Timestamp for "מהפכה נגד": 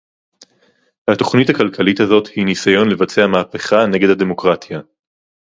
3.27-4.09